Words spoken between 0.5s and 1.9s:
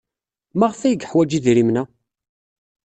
Maɣef ay yeḥwaj idrimen-a?